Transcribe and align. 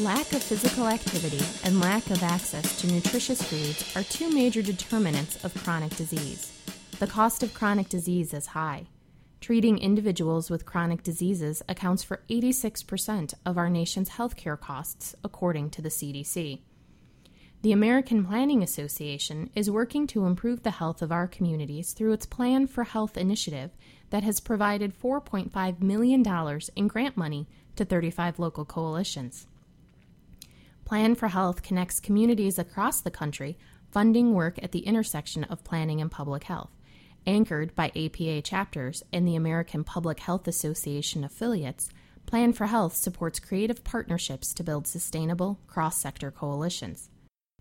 Lack 0.00 0.34
of 0.34 0.42
physical 0.42 0.86
activity 0.86 1.42
and 1.64 1.80
lack 1.80 2.10
of 2.10 2.22
access 2.22 2.78
to 2.82 2.86
nutritious 2.86 3.40
foods 3.40 3.96
are 3.96 4.02
two 4.02 4.30
major 4.30 4.60
determinants 4.60 5.42
of 5.42 5.54
chronic 5.64 5.96
disease. 5.96 6.52
The 6.98 7.06
cost 7.06 7.42
of 7.42 7.54
chronic 7.54 7.88
disease 7.88 8.34
is 8.34 8.48
high. 8.48 8.88
Treating 9.40 9.78
individuals 9.78 10.50
with 10.50 10.66
chronic 10.66 11.02
diseases 11.02 11.62
accounts 11.66 12.02
for 12.02 12.20
86% 12.28 13.32
of 13.46 13.56
our 13.56 13.70
nation's 13.70 14.10
healthcare 14.10 14.60
costs, 14.60 15.14
according 15.24 15.70
to 15.70 15.80
the 15.80 15.88
CDC. 15.88 16.60
The 17.62 17.72
American 17.72 18.26
Planning 18.26 18.62
Association 18.62 19.48
is 19.54 19.70
working 19.70 20.06
to 20.08 20.26
improve 20.26 20.62
the 20.62 20.72
health 20.72 21.00
of 21.00 21.10
our 21.10 21.26
communities 21.26 21.94
through 21.94 22.12
its 22.12 22.26
Plan 22.26 22.66
for 22.66 22.84
Health 22.84 23.16
initiative 23.16 23.70
that 24.10 24.24
has 24.24 24.40
provided 24.40 24.92
$4.5 25.00 25.80
million 25.80 26.22
in 26.76 26.86
grant 26.86 27.16
money 27.16 27.48
to 27.76 27.86
35 27.86 28.38
local 28.38 28.66
coalitions. 28.66 29.46
Plan 30.86 31.16
for 31.16 31.26
Health 31.26 31.64
connects 31.64 31.98
communities 31.98 32.60
across 32.60 33.00
the 33.00 33.10
country, 33.10 33.58
funding 33.90 34.34
work 34.34 34.62
at 34.62 34.70
the 34.70 34.86
intersection 34.86 35.42
of 35.42 35.64
planning 35.64 36.00
and 36.00 36.12
public 36.12 36.44
health. 36.44 36.70
Anchored 37.26 37.74
by 37.74 37.90
APA 37.96 38.42
chapters 38.42 39.02
and 39.12 39.26
the 39.26 39.34
American 39.34 39.82
Public 39.82 40.20
Health 40.20 40.46
Association 40.46 41.24
affiliates, 41.24 41.90
Plan 42.24 42.52
for 42.52 42.66
Health 42.66 42.94
supports 42.94 43.40
creative 43.40 43.82
partnerships 43.82 44.54
to 44.54 44.62
build 44.62 44.86
sustainable, 44.86 45.58
cross 45.66 45.98
sector 45.98 46.30
coalitions. 46.30 47.10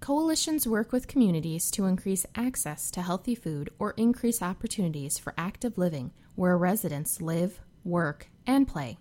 Coalitions 0.01 0.67
work 0.67 0.91
with 0.91 1.07
communities 1.07 1.71
to 1.71 1.85
increase 1.85 2.27
access 2.35 2.91
to 2.91 3.01
healthy 3.01 3.33
food 3.33 3.71
or 3.79 3.95
increase 3.97 4.43
opportunities 4.43 5.17
for 5.17 5.33
active 5.35 5.79
living 5.79 6.11
where 6.35 6.55
residents 6.55 7.19
live, 7.19 7.59
work, 7.83 8.27
and 8.45 8.67
play. 8.67 8.99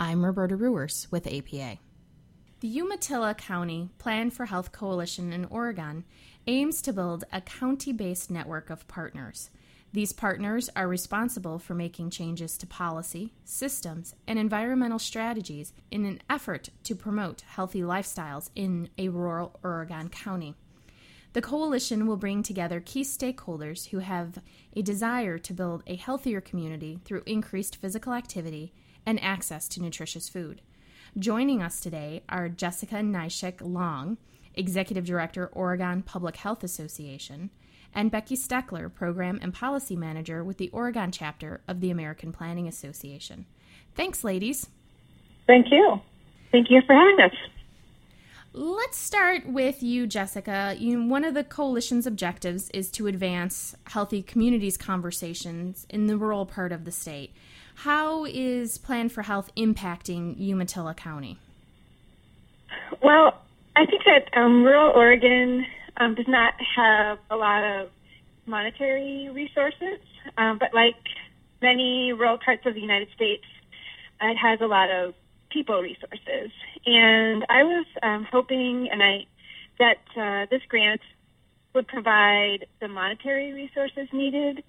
I'm 0.00 0.24
Roberta 0.24 0.56
Ruers 0.56 1.08
with 1.10 1.26
APA. 1.26 1.78
The 2.66 2.80
Umatilla 2.80 3.32
County 3.32 3.90
Plan 3.96 4.28
for 4.28 4.46
Health 4.46 4.72
Coalition 4.72 5.32
in 5.32 5.44
Oregon 5.44 6.02
aims 6.48 6.82
to 6.82 6.92
build 6.92 7.22
a 7.32 7.40
county 7.40 7.92
based 7.92 8.28
network 8.28 8.70
of 8.70 8.88
partners. 8.88 9.50
These 9.92 10.12
partners 10.12 10.68
are 10.74 10.88
responsible 10.88 11.60
for 11.60 11.74
making 11.74 12.10
changes 12.10 12.58
to 12.58 12.66
policy, 12.66 13.32
systems, 13.44 14.16
and 14.26 14.36
environmental 14.36 14.98
strategies 14.98 15.74
in 15.92 16.04
an 16.06 16.20
effort 16.28 16.70
to 16.82 16.96
promote 16.96 17.42
healthy 17.42 17.82
lifestyles 17.82 18.50
in 18.56 18.88
a 18.98 19.10
rural 19.10 19.60
Oregon 19.62 20.08
county. 20.08 20.56
The 21.34 21.42
coalition 21.42 22.08
will 22.08 22.16
bring 22.16 22.42
together 22.42 22.80
key 22.80 23.02
stakeholders 23.02 23.90
who 23.90 24.00
have 24.00 24.42
a 24.74 24.82
desire 24.82 25.38
to 25.38 25.54
build 25.54 25.84
a 25.86 25.94
healthier 25.94 26.40
community 26.40 26.98
through 27.04 27.22
increased 27.26 27.76
physical 27.76 28.12
activity 28.12 28.72
and 29.06 29.22
access 29.22 29.68
to 29.68 29.80
nutritious 29.80 30.28
food. 30.28 30.62
Joining 31.18 31.62
us 31.62 31.80
today 31.80 32.22
are 32.28 32.50
Jessica 32.50 32.96
Nischik 32.96 33.62
Long, 33.62 34.18
Executive 34.54 35.06
Director, 35.06 35.46
Oregon 35.46 36.02
Public 36.02 36.36
Health 36.36 36.62
Association, 36.62 37.48
and 37.94 38.10
Becky 38.10 38.36
Steckler, 38.36 38.92
Program 38.92 39.38
and 39.40 39.54
Policy 39.54 39.96
Manager 39.96 40.44
with 40.44 40.58
the 40.58 40.68
Oregon 40.74 41.10
chapter 41.10 41.62
of 41.66 41.80
the 41.80 41.90
American 41.90 42.32
Planning 42.32 42.68
Association. 42.68 43.46
Thanks, 43.94 44.24
ladies. 44.24 44.68
Thank 45.46 45.70
you. 45.70 46.02
Thank 46.52 46.66
you 46.68 46.82
for 46.86 46.94
having 46.94 47.18
us. 47.24 47.32
Let's 48.52 48.98
start 48.98 49.46
with 49.46 49.82
you, 49.82 50.06
Jessica. 50.06 50.76
You, 50.78 51.02
one 51.02 51.24
of 51.24 51.32
the 51.32 51.44
coalition's 51.44 52.06
objectives 52.06 52.68
is 52.70 52.90
to 52.90 53.06
advance 53.06 53.74
healthy 53.86 54.22
communities 54.22 54.76
conversations 54.76 55.86
in 55.88 56.08
the 56.08 56.18
rural 56.18 56.44
part 56.44 56.72
of 56.72 56.84
the 56.84 56.92
state. 56.92 57.32
How 57.76 58.24
is 58.24 58.78
Plan 58.78 59.10
for 59.10 59.22
Health 59.22 59.50
impacting 59.56 60.38
Umatilla 60.38 60.94
County? 60.94 61.38
Well, 63.02 63.38
I 63.76 63.84
think 63.84 64.02
that 64.04 64.36
um, 64.36 64.64
rural 64.64 64.92
Oregon 64.96 65.66
um, 65.98 66.14
does 66.14 66.26
not 66.26 66.54
have 66.76 67.18
a 67.30 67.36
lot 67.36 67.62
of 67.62 67.90
monetary 68.46 69.28
resources, 69.28 69.98
um, 70.38 70.58
but 70.58 70.72
like 70.72 70.96
many 71.60 72.12
rural 72.12 72.38
parts 72.38 72.64
of 72.64 72.74
the 72.74 72.80
United 72.80 73.08
States, 73.14 73.44
it 74.22 74.36
has 74.36 74.60
a 74.62 74.66
lot 74.66 74.90
of 74.90 75.14
people 75.50 75.80
resources. 75.82 76.50
And 76.86 77.44
I 77.50 77.62
was 77.62 77.86
um, 78.02 78.26
hoping, 78.30 78.88
and 78.90 79.02
I 79.02 79.26
that 79.78 79.98
uh, 80.16 80.46
this 80.50 80.62
grant 80.68 81.02
would 81.74 81.86
provide 81.86 82.66
the 82.80 82.88
monetary 82.88 83.52
resources 83.52 84.08
needed 84.12 84.64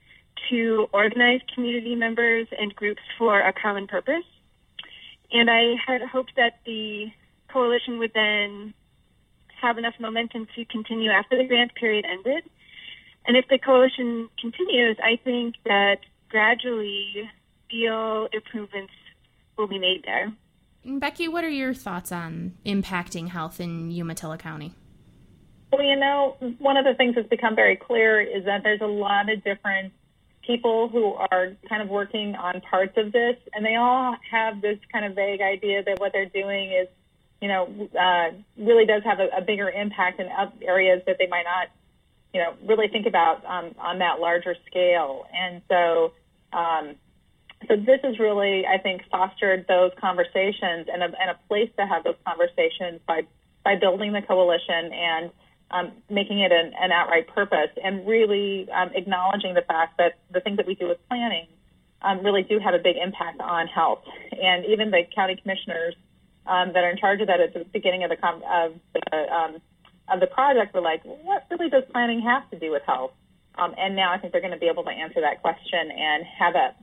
to 0.50 0.88
organize 0.94 1.42
community 1.54 1.96
members 1.96 2.48
and 2.58 2.76
groups 2.76 3.02
for 3.18 3.40
a 3.40 3.54
common 3.54 3.88
purpose. 3.88 4.26
And 5.32 5.50
I 5.50 5.76
had 5.86 6.02
hoped 6.02 6.34
that 6.38 6.60
the 6.66 7.08
coalition 7.52 8.00
would 8.00 8.12
then 8.14 8.74
have 9.62 9.78
enough 9.78 9.96
momentum 10.00 10.48
to 10.56 10.66
continue 10.66 11.10
after 11.10 11.38
the 11.38 11.48
grant 11.48 11.74
period 11.76 12.06
ended. 12.10 12.44
And 13.26 13.36
if 13.36 13.46
the 13.50 13.58
coalition 13.58 14.30
continues, 14.40 14.98
I 15.04 15.20
think 15.24 15.56
that 15.66 15.98
gradually 16.30 17.30
real 17.72 18.28
improvements 18.32 18.94
will 19.58 19.68
be 19.68 19.80
made 19.80 20.04
there. 20.06 20.32
Becky, 20.86 21.28
what 21.28 21.44
are 21.44 21.50
your 21.50 21.74
thoughts 21.74 22.12
on 22.12 22.54
impacting 22.66 23.30
health 23.30 23.60
in 23.60 23.92
Umatilla 23.92 24.38
County? 24.38 24.74
Well, 25.72 25.84
you 25.84 25.98
know, 25.98 26.38
one 26.60 26.78
of 26.78 26.86
the 26.86 26.94
things 26.94 27.16
that's 27.16 27.28
become 27.28 27.56
very 27.56 27.76
clear 27.76 28.22
is 28.22 28.46
that 28.46 28.64
there's 28.64 28.80
a 28.80 28.86
lot 28.86 29.30
of 29.30 29.44
different 29.44 29.92
people 30.48 30.90
who 30.90 31.14
are 31.14 31.52
kind 31.70 31.82
of 31.84 31.90
working 31.90 32.36
on 32.36 32.62
parts 32.62 32.94
of 32.98 33.12
this, 33.12 33.36
and 33.54 33.64
they 33.66 33.76
all 33.76 34.16
have 34.32 34.62
this 34.62 34.80
kind 34.92 35.06
of 35.06 35.14
vague 35.14 35.42
idea 35.42 35.84
that 35.84 36.00
what 36.00 36.14
they're 36.14 36.26
doing 36.26 36.72
is 36.72 36.88
you 37.42 37.48
know, 37.48 37.90
uh, 38.00 38.32
really 38.58 38.86
does 38.86 39.04
have 39.04 39.20
a, 39.20 39.28
a 39.38 39.42
bigger 39.42 39.70
impact 39.70 40.20
in 40.20 40.28
areas 40.62 41.02
that 41.06 41.18
they 41.20 41.28
might 41.28 41.44
not, 41.44 41.68
you 42.34 42.42
know, 42.42 42.54
really 42.68 42.88
think 42.88 43.06
about 43.06 43.46
um, 43.46 43.76
on 43.80 44.00
that 44.00 44.20
larger 44.20 44.56
scale. 44.66 45.26
And 45.34 45.62
so, 45.70 46.14
um, 46.52 46.96
so 47.68 47.76
this 47.76 48.00
has 48.04 48.20
really, 48.20 48.66
I 48.66 48.80
think, 48.80 49.04
fostered 49.12 49.66
those 49.68 49.92
conversations 50.00 50.88
and 50.92 51.04
a, 51.04 51.06
and 51.06 51.30
a 51.32 51.38
place 51.48 51.70
to 51.78 51.86
have 51.86 52.04
those 52.04 52.18
conversations 52.26 53.02
by 53.08 53.22
by 53.64 53.76
building 53.76 54.14
the 54.14 54.22
coalition 54.22 54.94
and 54.94 55.30
um, 55.72 55.92
making 56.10 56.40
it 56.40 56.52
an, 56.52 56.74
an, 56.80 56.92
outright 56.92 57.28
purpose 57.28 57.70
and 57.84 58.08
really 58.08 58.70
um, 58.72 58.90
acknowledging 58.96 59.54
the 59.54 59.62
fact 59.62 59.98
that 59.98 60.20
the 60.32 60.40
things 60.40 60.58
that 60.58 60.66
we 60.66 60.76
do 60.76 60.88
with 60.88 60.98
planning 61.10 61.48
um, 62.02 62.24
really 62.24 62.44
do 62.44 62.60
have 62.60 62.74
a 62.74 62.80
big 62.80 62.96
impact 62.96 63.42
on 63.42 63.68
health. 63.68 64.04
And 64.32 64.66
even 64.66 64.92
the 64.92 65.04
county 65.14 65.36
commissioners 65.36 65.96
um, 66.46 66.72
that 66.74 66.84
are 66.84 66.90
in 66.90 66.98
charge 66.98 67.20
of 67.22 67.28
that 67.28 67.42
at 67.42 67.54
the 67.54 67.66
beginning 67.74 68.04
of 68.04 68.10
the 68.10 68.16
com- 68.16 68.44
of 68.48 68.74
the 68.94 69.34
um, 69.34 69.62
of 70.08 70.22
the 70.22 70.28
project 70.28 70.74
were 70.74 70.82
like, 70.82 71.04
what 71.04 71.44
really 71.52 71.70
does 71.70 71.84
planning 71.92 72.22
have 72.22 72.50
to 72.52 72.60
do 72.60 72.72
with 72.72 72.84
health? 72.86 73.12
Um, 73.56 73.74
and 73.78 73.96
now 73.96 74.14
I 74.14 74.20
think 74.20 74.32
they're 74.32 74.42
going 74.42 74.54
to 74.54 74.60
be 74.60 74.70
able 74.70 74.84
to 74.84 74.92
answer 74.92 75.20
that 75.22 75.42
question 75.42 75.92
and 75.92 76.24
have 76.40 76.56
a 76.56 76.76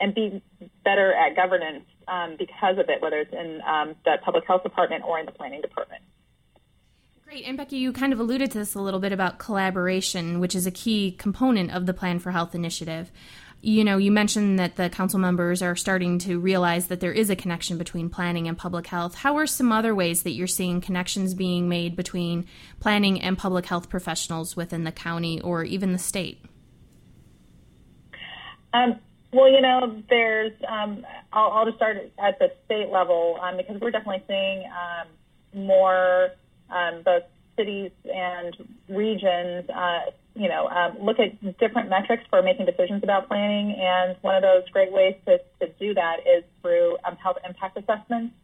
and 0.00 0.14
be 0.14 0.42
better 0.84 1.12
at 1.14 1.34
governance 1.34 1.84
um, 2.06 2.36
because 2.38 2.78
of 2.78 2.90
it, 2.90 3.00
whether 3.00 3.18
it's 3.18 3.32
in 3.32 3.62
um, 3.66 3.94
the 4.04 4.18
public 4.22 4.46
health 4.46 4.62
department 4.62 5.04
or 5.04 5.18
in 5.18 5.26
the 5.26 5.32
planning 5.32 5.62
department. 5.62 6.02
Great. 7.30 7.44
And 7.46 7.56
Becky, 7.56 7.76
you 7.76 7.92
kind 7.92 8.12
of 8.12 8.18
alluded 8.18 8.50
to 8.50 8.58
this 8.58 8.74
a 8.74 8.80
little 8.80 8.98
bit 8.98 9.12
about 9.12 9.38
collaboration, 9.38 10.40
which 10.40 10.56
is 10.56 10.66
a 10.66 10.72
key 10.72 11.12
component 11.12 11.70
of 11.70 11.86
the 11.86 11.94
Plan 11.94 12.18
for 12.18 12.32
Health 12.32 12.56
initiative 12.56 13.12
you 13.62 13.84
know, 13.84 13.98
you 13.98 14.10
mentioned 14.10 14.58
that 14.58 14.76
the 14.76 14.88
council 14.88 15.18
members 15.18 15.60
are 15.60 15.76
starting 15.76 16.18
to 16.20 16.38
realize 16.38 16.86
that 16.86 17.00
there 17.00 17.12
is 17.12 17.28
a 17.28 17.36
connection 17.36 17.76
between 17.76 18.08
planning 18.08 18.48
and 18.48 18.56
public 18.56 18.86
health. 18.86 19.14
How 19.16 19.36
are 19.36 19.46
some 19.46 19.70
other 19.70 19.94
ways 19.94 20.22
that 20.22 20.30
you're 20.30 20.46
seeing 20.46 20.80
connections 20.80 21.34
being 21.34 21.68
made 21.68 21.94
between 21.94 22.46
planning 22.78 23.20
and 23.20 23.36
public 23.36 23.66
health 23.66 23.90
professionals 23.90 24.56
within 24.56 24.84
the 24.84 24.92
county 24.92 25.40
or 25.42 25.62
even 25.62 25.92
the 25.92 25.98
state? 25.98 26.42
Um, 28.72 28.98
well, 29.32 29.50
you 29.50 29.60
know, 29.60 30.02
there's, 30.08 30.52
um, 30.66 31.04
I'll, 31.32 31.50
I'll, 31.50 31.64
just 31.66 31.76
start 31.76 31.98
at 32.18 32.38
the 32.38 32.52
state 32.64 32.88
level 32.88 33.38
um, 33.42 33.56
because 33.56 33.78
we're 33.80 33.90
definitely 33.90 34.24
seeing 34.26 34.64
um, 34.64 35.66
more 35.66 36.30
um, 36.70 37.02
both 37.02 37.24
cities 37.56 37.90
and 38.04 38.56
regions 38.88 39.68
uh, 39.68 40.10
you 40.34 40.48
know, 40.48 40.68
um, 40.68 40.96
look 41.04 41.18
at 41.18 41.40
different 41.58 41.90
metrics 41.90 42.24
for 42.30 42.42
making 42.42 42.66
decisions 42.66 43.02
about 43.02 43.28
planning. 43.28 43.76
And 43.78 44.16
one 44.22 44.36
of 44.36 44.42
those 44.42 44.68
great 44.70 44.92
ways 44.92 45.16
to, 45.26 45.38
to 45.60 45.72
do 45.78 45.94
that 45.94 46.20
is 46.20 46.44
through 46.62 46.96
um, 47.04 47.16
health 47.16 47.38
impact 47.46 47.76
assessments. 47.76 48.34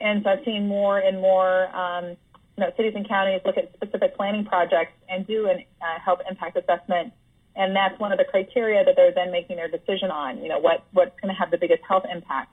And 0.00 0.22
so 0.24 0.30
I've 0.30 0.44
seen 0.44 0.66
more 0.66 0.98
and 0.98 1.20
more, 1.20 1.74
um, 1.74 2.16
you 2.56 2.64
know, 2.64 2.70
cities 2.76 2.94
and 2.96 3.06
counties 3.06 3.40
look 3.44 3.56
at 3.56 3.72
specific 3.74 4.16
planning 4.16 4.44
projects 4.44 4.92
and 5.08 5.26
do 5.26 5.46
a 5.46 5.54
uh, 5.54 5.98
health 6.04 6.20
impact 6.28 6.56
assessment. 6.56 7.12
And 7.54 7.76
that's 7.76 7.98
one 8.00 8.12
of 8.12 8.18
the 8.18 8.24
criteria 8.24 8.84
that 8.84 8.94
they're 8.96 9.12
then 9.14 9.30
making 9.30 9.56
their 9.56 9.68
decision 9.68 10.10
on. 10.10 10.42
You 10.42 10.48
know, 10.48 10.58
what 10.58 10.84
what's 10.92 11.18
going 11.20 11.34
to 11.34 11.38
have 11.38 11.50
the 11.50 11.58
biggest 11.58 11.82
health 11.86 12.04
impact 12.10 12.50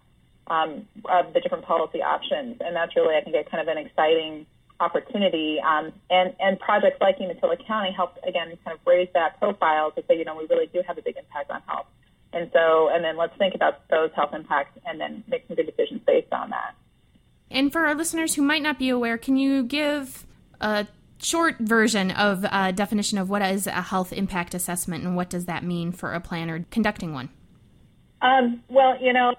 um, 0.47 0.87
of 1.05 1.33
the 1.33 1.39
different 1.39 1.65
policy 1.65 2.01
options. 2.01 2.57
And 2.59 2.75
that's 2.75 2.95
really, 2.95 3.15
I 3.15 3.21
think, 3.21 3.35
a 3.35 3.49
kind 3.49 3.61
of 3.61 3.75
an 3.75 3.77
exciting 3.83 4.45
opportunity. 4.79 5.59
Um, 5.59 5.91
and, 6.09 6.35
and 6.39 6.59
projects 6.59 6.97
like 7.01 7.19
Umatilla 7.19 7.57
County 7.57 7.91
help, 7.91 8.17
again, 8.27 8.57
kind 8.63 8.77
of 8.77 8.79
raise 8.85 9.09
that 9.13 9.39
profile 9.39 9.91
to 9.91 10.03
say, 10.07 10.17
you 10.17 10.25
know, 10.25 10.35
we 10.35 10.45
really 10.49 10.67
do 10.67 10.81
have 10.87 10.97
a 10.97 11.01
big 11.01 11.17
impact 11.17 11.51
on 11.51 11.61
health. 11.67 11.87
And 12.33 12.49
so, 12.53 12.89
and 12.89 13.03
then 13.03 13.17
let's 13.17 13.35
think 13.37 13.55
about 13.55 13.87
those 13.89 14.11
health 14.15 14.33
impacts 14.33 14.77
and 14.85 14.99
then 14.99 15.23
make 15.27 15.47
some 15.47 15.55
good 15.55 15.65
decisions 15.65 16.01
based 16.05 16.31
on 16.31 16.49
that. 16.49 16.75
And 17.49 17.71
for 17.71 17.85
our 17.85 17.95
listeners 17.95 18.35
who 18.35 18.41
might 18.41 18.61
not 18.61 18.77
be 18.77 18.89
aware, 18.89 19.17
can 19.17 19.37
you 19.37 19.63
give 19.63 20.25
a 20.59 20.87
short 21.19 21.57
version 21.59 22.11
of 22.11 22.45
a 22.51 22.71
definition 22.73 23.17
of 23.17 23.29
what 23.29 23.41
is 23.41 23.67
a 23.67 23.81
health 23.81 24.13
impact 24.13 24.53
assessment 24.53 25.03
and 25.03 25.15
what 25.15 25.29
does 25.29 25.45
that 25.45 25.63
mean 25.63 25.91
for 25.91 26.13
a 26.13 26.19
planner 26.19 26.65
conducting 26.69 27.13
one? 27.13 27.29
Um, 28.21 28.63
well, 28.69 28.97
you 29.01 29.13
know, 29.13 29.29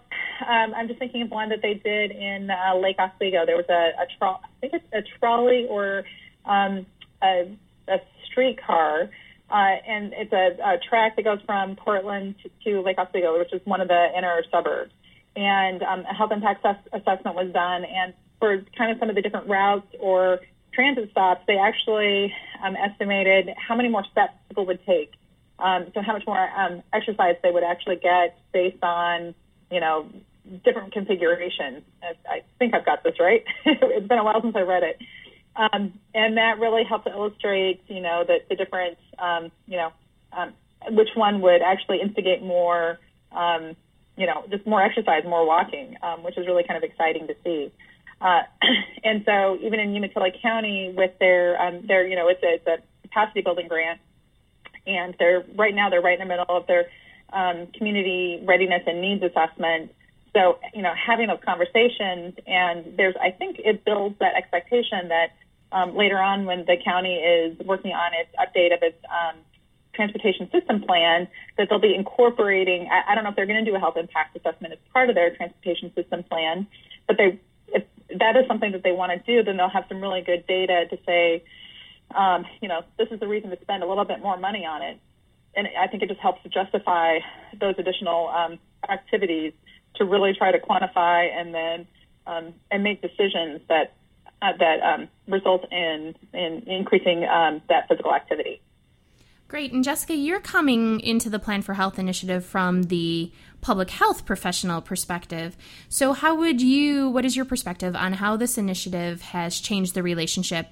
um, 0.47 0.75
I'm 0.75 0.87
just 0.89 0.99
thinking 0.99 1.23
of 1.23 1.31
one 1.31 1.49
that 1.49 1.63
they 1.63 1.75
did 1.75 2.11
in 2.13 2.51
uh, 2.51 2.77
Lake 2.77 2.97
Oswego. 2.99 3.45
There 3.45 3.57
was 3.57 3.69
a, 3.69 4.03
a 4.03 4.07
tro- 4.19 4.39
I 4.43 4.61
think 4.61 4.75
it's 4.75 4.87
a 4.93 5.03
trolley 5.19 5.67
or 5.69 6.05
um, 6.45 6.87
a, 7.23 7.51
a 7.89 7.97
streetcar, 8.31 9.11
uh, 9.51 9.55
and 9.55 10.13
it's 10.17 10.33
a, 10.33 10.57
a 10.63 10.79
track 10.89 11.17
that 11.17 11.25
goes 11.25 11.41
from 11.45 11.77
Portland 11.77 12.37
to, 12.43 12.51
to 12.65 12.81
Lake 12.83 12.99
Oswego, 12.99 13.39
which 13.39 13.53
is 13.53 13.61
one 13.65 13.81
of 13.81 13.89
the 13.89 14.07
inner 14.17 14.43
suburbs. 14.51 14.93
And 15.35 15.83
um, 15.83 16.01
a 16.01 16.15
health 16.15 16.33
impact 16.33 16.65
ass- 16.65 16.77
assessment 16.93 17.37
was 17.37 17.53
done, 17.53 17.85
and 17.85 18.15
for 18.39 18.65
kind 18.77 18.93
of 18.93 18.99
some 18.99 19.11
of 19.11 19.17
the 19.17 19.23
different 19.23 19.49
routes 19.49 19.87
or 19.99 20.39
transit 20.73 21.11
stops, 21.11 21.43
they 21.47 21.59
actually 21.59 22.33
um, 22.63 22.77
estimated 22.77 23.51
how 23.57 23.75
many 23.75 23.89
more 23.89 24.05
steps 24.13 24.35
people 24.49 24.67
would 24.67 24.85
take. 24.87 25.13
Um, 25.59 25.87
so 25.95 26.03
how 26.03 26.13
much 26.13 26.25
more 26.27 26.39
um, 26.39 26.83
exercise 26.93 27.37
they 27.43 27.51
would 27.51 27.65
actually 27.65 27.97
get 27.97 28.39
based 28.53 28.83
on, 28.83 29.35
you 29.71 29.81
know, 29.81 30.09
different 30.65 30.93
configurations. 30.93 31.83
I 32.03 32.43
think 32.59 32.75
I've 32.75 32.85
got 32.85 33.03
this 33.03 33.15
right. 33.21 33.45
it's 33.65 34.07
been 34.07 34.19
a 34.19 34.25
while 34.25 34.41
since 34.41 34.55
I 34.57 34.61
read 34.61 34.83
it. 34.83 34.99
Um, 35.57 35.99
and 36.15 36.37
that 36.37 36.59
really 36.61 36.85
helped 36.85 37.07
to 37.07 37.13
illustrate, 37.13 37.83
you 37.89 38.01
know, 38.01 38.25
the, 38.27 38.39
the 38.49 38.55
different, 38.55 38.97
um, 39.19 39.51
you 39.67 39.77
know, 39.77 39.93
um, 40.33 40.55
which 40.91 41.09
one 41.17 41.41
would 41.41 41.63
actually 41.63 42.01
instigate 42.01 42.43
more, 42.43 42.99
um, 43.33 43.75
you 44.17 44.27
know, 44.27 44.45
just 44.51 44.67
more 44.67 44.83
exercise, 44.83 45.25
more 45.25 45.45
walking, 45.45 45.97
um, 46.03 46.23
which 46.23 46.39
is 46.39 46.47
really 46.47 46.63
kind 46.63 46.83
of 46.83 46.89
exciting 46.89 47.27
to 47.27 47.35
see. 47.45 47.73
Uh, 48.21 48.43
and 49.05 49.25
so 49.27 49.59
even 49.61 49.81
in 49.81 49.95
Umatilla 49.95 50.31
County 50.41 50.95
with 50.97 51.11
their, 51.19 51.61
um, 51.61 51.87
their, 51.87 52.07
you 52.07 52.15
know, 52.15 52.29
it's 52.29 52.43
a, 52.43 52.55
it's 52.55 52.67
a 52.67 53.03
capacity 53.03 53.43
building 53.43 53.67
grant 53.69 54.01
and 54.89 55.15
they're 55.19 55.45
right 55.55 55.75
now 55.75 55.91
they're 55.91 56.01
right 56.01 56.19
in 56.21 56.27
the 56.27 56.37
middle 56.37 56.57
of 56.57 56.67
their 56.67 56.87
um, 57.33 57.67
community 57.75 58.43
readiness 58.45 58.83
and 58.87 59.01
needs 59.01 59.23
assessment. 59.23 59.93
So, 60.35 60.59
you 60.75 60.83
know, 60.83 60.93
having 60.95 61.29
those 61.29 61.41
conversations 61.45 62.35
and 62.47 62.97
there's, 62.97 63.15
I 63.21 63.31
think 63.31 63.59
it 63.59 63.85
builds 63.85 64.19
that 64.21 64.35
expectation 64.37 65.09
that 65.09 65.33
um, 65.73 65.97
later 65.97 66.19
on 66.19 66.45
when 66.45 66.65
the 66.65 66.77
county 66.83 67.17
is 67.17 67.59
working 67.65 67.93
on 67.93 68.13
its 68.15 68.31
update 68.37 68.75
of 68.75 68.83
its 68.83 68.99
um, 69.09 69.37
transportation 69.95 70.51
system 70.51 70.83
plan, 70.83 71.29
that 71.57 71.69
they'll 71.69 71.81
be 71.81 71.95
incorporating, 71.95 72.89
I, 72.91 73.13
I 73.13 73.15
don't 73.15 73.25
know 73.25 73.31
if 73.31 73.37
they're 73.37 73.47
going 73.47 73.65
to 73.65 73.71
do 73.71 73.77
a 73.77 73.81
health 73.81 73.97
impact 73.97 74.37
assessment 74.37 74.73
as 74.73 74.79
part 74.93 75.09
of 75.09 75.15
their 75.15 75.35
transportation 75.35 75.93
system 75.95 76.23
plan, 76.23 76.67
but 77.07 77.17
they, 77.17 77.41
if 77.69 77.85
that 78.19 78.37
is 78.37 78.47
something 78.47 78.73
that 78.73 78.83
they 78.83 78.93
want 78.93 79.13
to 79.13 79.19
do, 79.27 79.43
then 79.43 79.57
they'll 79.57 79.69
have 79.69 79.85
some 79.89 80.01
really 80.01 80.23
good 80.23 80.47
data 80.47 80.85
to 80.91 80.99
say, 81.05 81.43
um, 82.15 82.45
you 82.61 82.69
know, 82.69 82.83
this 82.99 83.09
is 83.11 83.21
the 83.21 83.29
reason 83.29 83.51
to 83.51 83.59
spend 83.61 83.83
a 83.83 83.87
little 83.87 84.05
bit 84.05 84.21
more 84.21 84.37
money 84.37 84.65
on 84.65 84.83
it. 84.83 84.99
And 85.55 85.69
I 85.79 85.87
think 85.89 86.03
it 86.03 86.09
just 86.09 86.21
helps 86.21 86.43
to 86.43 86.49
justify 86.49 87.19
those 87.59 87.75
additional 87.79 88.29
um, 88.29 88.59
activities 88.89 89.53
to 89.97 90.05
really 90.05 90.33
try 90.35 90.53
to 90.53 90.59
quantify 90.59 91.29
and 91.31 91.55
then 91.55 91.87
um, 92.27 92.55
and 92.71 92.85
make 92.85 93.01
decisions 93.01 93.61
that 93.69 93.95
uh, 94.43 94.53
that 94.59 94.81
um, 94.83 95.09
result 95.27 95.65
in 95.73 96.15
in 96.33 96.63
increasing 96.67 97.25
um, 97.25 97.63
that 97.69 97.89
physical 97.89 98.15
activity. 98.15 98.61
Great. 99.49 99.73
And 99.73 99.83
Jessica, 99.83 100.15
you're 100.15 100.41
coming 100.41 101.01
into 101.01 101.31
the 101.31 101.39
Plan 101.39 101.63
for 101.63 101.73
Health 101.73 101.99
initiative 101.99 102.45
from 102.45 102.85
the 102.85 103.33
public 103.63 103.89
health 103.89 104.27
professional 104.27 104.83
perspective. 104.83 105.57
So, 105.89 106.13
how 106.13 106.35
would 106.35 106.61
you, 106.61 107.09
what 107.09 107.25
is 107.25 107.35
your 107.35 107.47
perspective 107.47 107.97
on 107.97 108.13
how 108.15 108.37
this 108.37 108.59
initiative 108.59 109.23
has 109.23 109.59
changed 109.59 109.95
the 109.95 110.03
relationship 110.03 110.69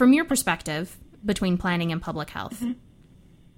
from 0.00 0.14
your 0.14 0.24
perspective 0.24 0.96
between 1.26 1.58
planning 1.58 1.92
and 1.92 2.00
public 2.00 2.30
health? 2.30 2.58
Mm-hmm. 2.58 2.72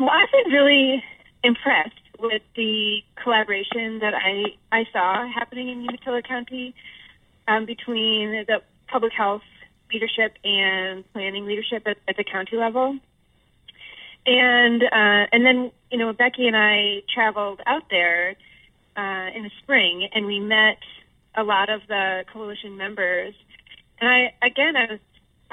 Well, 0.00 0.10
I've 0.10 0.28
been 0.32 0.52
really 0.52 1.00
impressed 1.44 1.94
with 2.18 2.42
the 2.56 2.98
collaboration 3.22 4.00
that 4.00 4.12
I, 4.12 4.56
I 4.76 4.82
saw 4.92 5.24
happening 5.32 5.68
in 5.68 5.82
Umatilla 5.82 6.20
County 6.20 6.74
um, 7.46 7.64
between 7.64 8.44
the 8.48 8.60
public 8.88 9.12
health 9.12 9.42
leadership 9.92 10.36
and 10.42 11.04
planning 11.12 11.46
leadership 11.46 11.84
at, 11.86 11.98
at 12.08 12.16
the 12.16 12.24
county 12.24 12.56
level. 12.56 12.98
And 14.26 14.82
uh, 14.82 15.30
and 15.30 15.46
then 15.46 15.70
you 15.92 15.98
know 15.98 16.12
Becky 16.12 16.48
and 16.48 16.56
I 16.56 17.02
traveled 17.14 17.60
out 17.66 17.84
there 17.88 18.34
uh, 18.96 19.28
in 19.36 19.44
the 19.44 19.50
spring, 19.62 20.08
and 20.12 20.26
we 20.26 20.40
met 20.40 20.78
a 21.36 21.44
lot 21.44 21.70
of 21.70 21.82
the 21.86 22.24
coalition 22.32 22.76
members. 22.76 23.32
And 24.00 24.10
I 24.10 24.34
again 24.44 24.74
I 24.74 24.90
was 24.90 25.00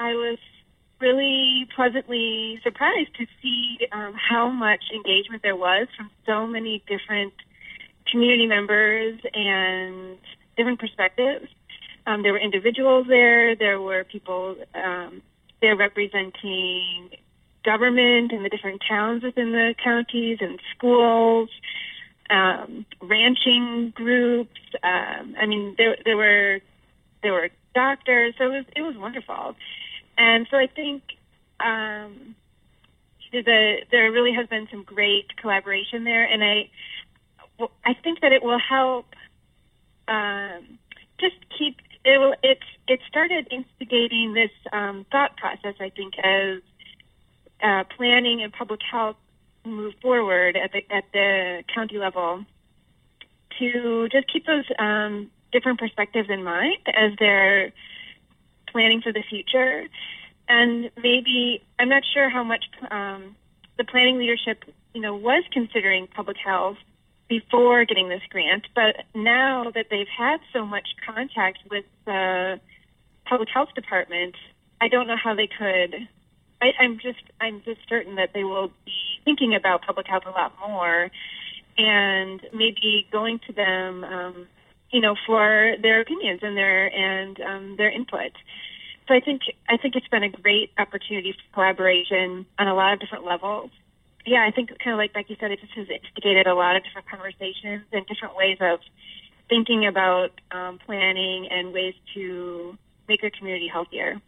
I 0.00 0.12
was 0.14 0.38
really 1.00 1.66
pleasantly 1.74 2.60
surprised 2.62 3.14
to 3.18 3.26
see 3.42 3.78
um, 3.92 4.14
how 4.14 4.48
much 4.50 4.82
engagement 4.94 5.42
there 5.42 5.56
was 5.56 5.88
from 5.96 6.10
so 6.26 6.46
many 6.46 6.82
different 6.86 7.32
community 8.10 8.46
members 8.46 9.20
and 9.32 10.18
different 10.56 10.78
perspectives. 10.78 11.46
Um, 12.06 12.22
there 12.22 12.32
were 12.32 12.38
individuals 12.40 13.06
there. 13.08 13.56
There 13.56 13.80
were 13.80 14.04
people 14.04 14.56
um, 14.74 15.22
there 15.60 15.76
representing 15.76 17.10
government 17.64 18.32
and 18.32 18.44
the 18.44 18.48
different 18.48 18.80
towns 18.88 19.22
within 19.22 19.52
the 19.52 19.74
counties 19.82 20.38
and 20.40 20.58
schools, 20.74 21.50
um, 22.30 22.86
ranching 23.02 23.92
groups. 23.94 24.60
Um, 24.82 25.34
I 25.40 25.46
mean, 25.46 25.74
there 25.76 25.96
there 26.04 26.16
were 26.16 26.60
there 27.22 27.32
were 27.32 27.50
doctors. 27.74 28.34
So 28.38 28.44
it 28.44 28.48
was 28.48 28.64
it 28.76 28.82
was 28.82 28.96
wonderful. 28.96 29.54
And 30.16 30.46
so 30.50 30.56
I 30.56 30.66
think 30.66 31.02
um, 31.60 32.34
the, 33.32 33.76
there 33.90 34.10
really 34.12 34.34
has 34.34 34.46
been 34.48 34.68
some 34.70 34.82
great 34.82 35.36
collaboration 35.36 36.04
there, 36.04 36.24
and 36.24 36.42
I 36.42 36.70
I 37.84 37.94
think 38.02 38.20
that 38.22 38.32
it 38.32 38.42
will 38.42 38.58
help 38.58 39.06
um, 40.08 40.78
just 41.18 41.36
keep 41.58 41.76
it. 42.04 42.18
Will, 42.18 42.34
it 42.42 42.58
it 42.88 43.00
started 43.08 43.48
instigating 43.50 44.34
this 44.34 44.50
um, 44.72 45.06
thought 45.10 45.36
process. 45.36 45.74
I 45.80 45.90
think 45.90 46.14
as 46.18 46.62
uh, 47.62 47.84
planning 47.96 48.42
and 48.42 48.52
public 48.52 48.80
health 48.90 49.16
move 49.64 49.94
forward 50.00 50.56
at 50.56 50.72
the 50.72 50.82
at 50.90 51.04
the 51.12 51.62
county 51.74 51.98
level 51.98 52.44
to 53.58 54.08
just 54.10 54.32
keep 54.32 54.46
those 54.46 54.64
um, 54.78 55.30
different 55.52 55.78
perspectives 55.78 56.30
in 56.30 56.42
mind 56.42 56.78
as 56.88 57.12
they're 57.18 57.72
planning 58.72 59.00
for 59.02 59.12
the 59.12 59.22
future. 59.28 59.86
And 60.48 60.90
maybe, 60.96 61.62
I'm 61.78 61.88
not 61.88 62.02
sure 62.12 62.28
how 62.28 62.42
much 62.42 62.64
um, 62.90 63.36
the 63.78 63.84
planning 63.84 64.18
leadership, 64.18 64.64
you 64.94 65.00
know, 65.00 65.14
was 65.14 65.44
considering 65.52 66.08
public 66.08 66.36
health 66.44 66.78
before 67.28 67.84
getting 67.84 68.08
this 68.08 68.22
grant, 68.28 68.66
but 68.74 69.04
now 69.14 69.70
that 69.70 69.86
they've 69.88 70.08
had 70.18 70.40
so 70.52 70.66
much 70.66 70.88
contact 71.06 71.58
with 71.70 71.84
the 72.04 72.58
public 73.24 73.48
health 73.48 73.68
department, 73.76 74.34
I 74.80 74.88
don't 74.88 75.06
know 75.06 75.16
how 75.16 75.36
they 75.36 75.46
could. 75.46 75.94
I, 76.60 76.72
I'm 76.80 76.98
just, 76.98 77.22
I'm 77.40 77.62
just 77.64 77.80
certain 77.88 78.16
that 78.16 78.30
they 78.34 78.42
will 78.42 78.72
be 78.84 78.92
thinking 79.24 79.54
about 79.54 79.82
public 79.82 80.08
health 80.08 80.24
a 80.26 80.30
lot 80.30 80.52
more, 80.66 81.10
and 81.78 82.40
maybe 82.52 83.06
going 83.12 83.38
to 83.46 83.52
them, 83.52 84.02
um, 84.02 84.48
you 84.90 85.00
know, 85.00 85.14
for 85.26 85.74
their 85.82 86.00
opinions 86.00 86.40
and 86.42 86.56
their 86.56 86.86
and 86.86 87.40
um, 87.40 87.76
their 87.76 87.90
input. 87.90 88.32
So 89.08 89.14
I 89.14 89.20
think 89.20 89.42
I 89.68 89.76
think 89.76 89.96
it's 89.96 90.08
been 90.08 90.22
a 90.22 90.30
great 90.30 90.70
opportunity 90.78 91.32
for 91.32 91.54
collaboration 91.54 92.46
on 92.58 92.68
a 92.68 92.74
lot 92.74 92.92
of 92.92 93.00
different 93.00 93.24
levels. 93.24 93.70
Yeah, 94.26 94.46
I 94.46 94.50
think 94.50 94.70
kind 94.82 94.92
of 94.92 94.98
like 94.98 95.12
Becky 95.12 95.36
said, 95.40 95.50
it 95.50 95.60
just 95.60 95.72
has 95.72 95.88
instigated 95.88 96.46
a 96.46 96.54
lot 96.54 96.76
of 96.76 96.84
different 96.84 97.08
conversations 97.08 97.84
and 97.92 98.06
different 98.06 98.36
ways 98.36 98.58
of 98.60 98.80
thinking 99.48 99.86
about 99.86 100.30
um, 100.52 100.78
planning 100.84 101.48
and 101.50 101.72
ways 101.72 101.94
to 102.14 102.76
make 103.08 103.24
a 103.24 103.30
community 103.30 103.66
healthier. 103.66 104.20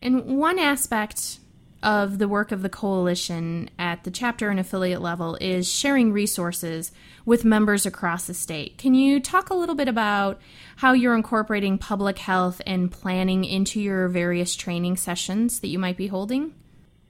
And 0.00 0.38
one 0.38 0.58
aspect 0.58 1.40
of 1.82 2.18
the 2.18 2.28
work 2.28 2.52
of 2.52 2.62
the 2.62 2.68
coalition 2.68 3.70
at 3.78 4.04
the 4.04 4.10
chapter 4.10 4.50
and 4.50 4.60
affiliate 4.60 5.00
level 5.00 5.36
is 5.40 5.70
sharing 5.70 6.12
resources 6.12 6.92
with 7.24 7.44
members 7.44 7.86
across 7.86 8.26
the 8.26 8.34
state. 8.34 8.76
Can 8.78 8.94
you 8.94 9.20
talk 9.20 9.50
a 9.50 9.54
little 9.54 9.74
bit 9.74 9.88
about 9.88 10.40
how 10.76 10.92
you're 10.92 11.14
incorporating 11.14 11.78
public 11.78 12.18
health 12.18 12.60
and 12.66 12.90
planning 12.90 13.44
into 13.44 13.80
your 13.80 14.08
various 14.08 14.54
training 14.54 14.96
sessions 14.96 15.60
that 15.60 15.68
you 15.68 15.78
might 15.78 15.96
be 15.96 16.08
holding? 16.08 16.54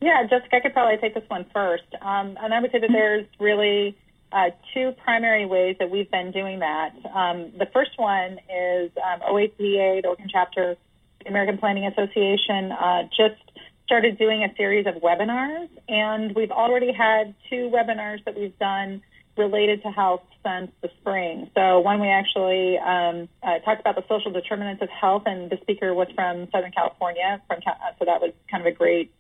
Yeah, 0.01 0.23
Jessica, 0.29 0.57
I 0.57 0.61
could 0.61 0.73
probably 0.73 0.97
take 0.97 1.15
this 1.15 1.29
one 1.29 1.47
first. 1.53 1.85
Um, 2.01 2.37
and 2.41 2.55
I 2.55 2.61
would 2.61 2.73
say 2.73 2.81
that 2.81 2.91
there's 2.91 3.27
really 3.39 3.97
uh, 4.33 4.51
two 4.73 4.93
primary 5.05 5.45
ways 5.47 5.77
that 5.79 5.91
we've 5.91 6.11
been 6.11 6.31
doing 6.31 6.61
that. 6.61 6.95
Um, 7.15 7.53
the 7.59 7.67
first 7.73 7.93
one 7.97 8.39
is 8.49 8.91
um, 8.97 9.21
OAPA, 9.21 10.03
the 10.03 10.03
Oregon 10.07 10.29
chapter, 10.31 10.77
the 11.23 11.29
American 11.29 11.59
Planning 11.59 11.87
Association, 11.87 12.73
uh, 12.73 13.03
just 13.17 13.43
started 13.91 14.17
doing 14.19 14.45
a 14.45 14.55
series 14.55 14.87
of 14.87 15.03
webinars, 15.03 15.69
and 15.89 16.33
we've 16.37 16.53
already 16.53 16.93
had 16.93 17.35
two 17.51 17.69
webinars 17.75 18.25
that 18.25 18.39
we've 18.39 18.57
done 18.61 19.03
related 19.37 19.83
to 19.83 19.89
health 19.89 20.23
since 20.47 20.71
the 20.81 20.89
spring. 21.01 21.51
So 21.57 21.81
one 21.81 22.01
we 22.01 22.07
actually 22.07 22.79
um, 22.79 23.29
uh, 23.43 23.59
talked 23.67 23.81
about 23.81 23.97
the 23.97 24.05
social 24.09 24.31
determinants 24.31 24.81
of 24.81 24.89
health, 24.91 25.25
and 25.27 25.51
the 25.51 25.59
speaker 25.63 25.93
was 25.93 26.07
from 26.15 26.47
Southern 26.53 26.71
California, 26.71 27.43
from 27.49 27.59
so 27.99 28.05
that 28.05 28.21
was 28.23 28.33
kind 28.49 28.65
of 28.65 28.73
a 28.73 28.77
great. 28.77 29.11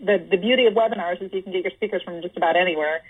The 0.00 0.16
the 0.16 0.38
beauty 0.38 0.64
of 0.64 0.72
webinars 0.72 1.20
is 1.20 1.30
you 1.30 1.42
can 1.42 1.52
get 1.52 1.62
your 1.62 1.72
speakers 1.76 2.02
from 2.02 2.22
just 2.22 2.34
about 2.34 2.56
anywhere. 2.56 3.02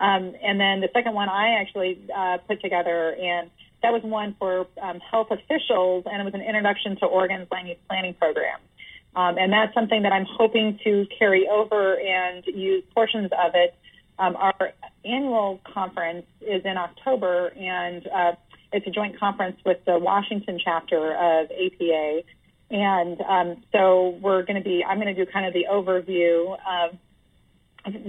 Um, 0.00 0.34
and 0.42 0.58
then 0.58 0.80
the 0.80 0.88
second 0.92 1.14
one 1.14 1.28
I 1.28 1.60
actually 1.60 2.00
uh, 2.10 2.38
put 2.38 2.60
together, 2.60 3.14
and 3.14 3.52
that 3.84 3.92
was 3.92 4.02
one 4.02 4.34
for 4.40 4.66
um, 4.82 4.98
health 4.98 5.28
officials, 5.30 6.10
and 6.10 6.20
it 6.20 6.24
was 6.24 6.34
an 6.34 6.42
introduction 6.42 6.96
to 6.96 7.06
Oregon's 7.06 7.46
land 7.52 7.68
use 7.68 7.78
planning 7.88 8.14
program. 8.14 8.58
Um, 9.16 9.38
and 9.38 9.50
that's 9.50 9.72
something 9.72 10.02
that 10.02 10.12
I'm 10.12 10.26
hoping 10.28 10.78
to 10.84 11.06
carry 11.18 11.48
over 11.48 11.98
and 11.98 12.44
use 12.46 12.84
portions 12.94 13.30
of 13.32 13.52
it. 13.54 13.74
Um, 14.18 14.36
our 14.36 14.72
annual 15.04 15.58
conference 15.72 16.26
is 16.42 16.62
in 16.64 16.76
October, 16.76 17.48
and 17.48 18.06
uh, 18.06 18.32
it's 18.72 18.86
a 18.86 18.90
joint 18.90 19.18
conference 19.18 19.56
with 19.64 19.78
the 19.86 19.98
Washington 19.98 20.60
chapter 20.62 21.12
of 21.12 21.50
APA. 21.50 22.22
And 22.70 23.20
um, 23.22 23.64
so 23.72 24.18
we're 24.20 24.42
going 24.42 24.56
to 24.56 24.64
be, 24.64 24.84
I'm 24.86 25.00
going 25.00 25.14
to 25.14 25.24
do 25.24 25.30
kind 25.30 25.46
of 25.46 25.54
the 25.54 25.64
overview 25.70 26.56
of 26.68 26.98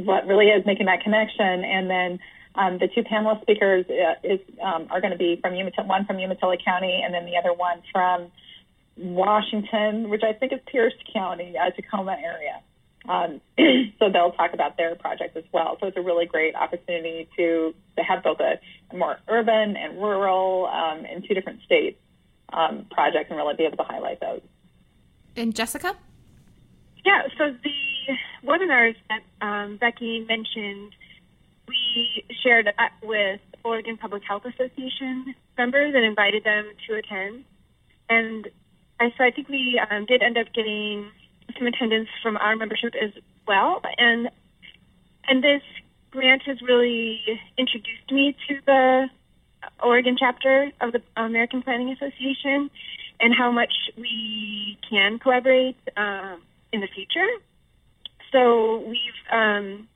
what 0.06 0.28
really 0.28 0.48
is 0.48 0.66
making 0.66 0.88
that 0.88 1.02
connection. 1.04 1.64
And 1.64 1.90
then 1.90 2.20
um, 2.56 2.80
the 2.80 2.90
two 2.94 3.04
panelist 3.04 3.44
speakers 3.44 3.86
uh, 3.90 4.16
is, 4.28 4.40
um, 4.62 4.88
are 4.90 5.00
going 5.00 5.12
to 5.12 5.18
be 5.18 5.40
from 5.42 5.54
Umatilla, 5.54 5.88
one 5.88 6.06
from 6.06 6.20
Umatilla 6.20 6.58
County, 6.64 7.02
and 7.04 7.14
then 7.14 7.26
the 7.26 7.38
other 7.38 7.54
one 7.54 7.82
from 7.94 8.32
Washington, 8.98 10.10
which 10.10 10.24
I 10.24 10.34
think 10.34 10.54
is 10.54 10.60
Pierce 10.72 10.94
County, 11.14 11.56
uh, 11.58 11.72
Tacoma 11.72 12.18
area. 12.24 12.62
Um, 13.08 13.42
so 14.00 14.10
they'll 14.12 14.32
talk 14.32 14.54
about 14.54 14.78
their 14.78 14.96
project 14.96 15.38
as 15.38 15.44
well. 15.54 15.78
So 15.80 15.88
it's 15.88 15.98
a 15.98 16.02
really 16.02 16.26
great 16.26 16.56
opportunity 16.56 17.30
to, 17.38 17.74
to 17.98 18.04
have 18.04 18.24
both 18.24 18.40
a, 18.40 18.60
a 18.92 18.98
more 18.98 19.18
urban 19.28 19.78
and 19.78 19.98
rural 20.02 20.68
um, 20.68 21.06
in 21.06 21.22
two 21.22 21.34
different 21.34 21.62
states 21.64 22.00
um, 22.52 22.86
project 22.92 23.30
and 23.30 23.38
really 23.38 23.56
be 23.56 23.64
able 23.66 23.78
to 23.78 23.84
highlight 23.84 24.20
those. 24.20 24.42
And 25.36 25.56
Jessica? 25.56 25.96
Yeah, 27.06 27.22
so 27.38 27.56
the 27.64 28.48
webinars 28.48 28.96
that 29.10 29.46
um, 29.46 29.78
Becky 29.78 30.26
mentioned, 30.28 30.94
we 31.68 32.26
shared 32.44 32.68
with 33.04 33.40
Oregon 33.64 33.98
Public 33.98 34.24
Health 34.28 34.44
Association 34.46 35.36
members 35.58 35.94
and 35.96 36.04
invited 36.04 36.44
them 36.44 36.72
to 36.88 36.96
attend. 36.96 37.46
And 38.10 38.48
I, 39.00 39.14
so 39.18 39.24
I 39.24 39.32
think 39.32 39.50
we 39.50 39.80
um, 39.90 40.06
did 40.06 40.22
end 40.22 40.38
up 40.38 40.48
getting 40.54 41.12
some 41.58 41.68
attendance 41.68 42.10
from 42.22 42.38
our 42.38 42.56
membership 42.56 42.94
as 43.02 43.12
well. 43.48 43.82
And 43.98 44.30
and 45.28 45.44
this 45.44 45.62
grant 46.12 46.44
has 46.44 46.62
really 46.62 47.20
introduced 47.58 48.12
me 48.12 48.36
to 48.48 48.60
the 48.66 49.10
Oregon 49.84 50.16
chapter 50.20 50.72
of 50.82 50.94
the 50.94 51.02
American 51.16 51.62
Planning 51.62 51.92
Association 51.92 52.70
and 53.20 53.34
how 53.36 53.52
much 53.52 53.74
we 53.98 54.78
can 54.90 55.20
collaborate 55.20 55.78
um, 55.96 56.42
in 56.72 56.82
the 56.82 56.88
future. 56.88 57.28
So 58.32 58.80
we've 58.88 59.22
um, 59.32 59.88